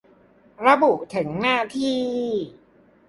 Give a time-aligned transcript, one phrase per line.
[0.65, 1.99] ระบุถึงหน้าที่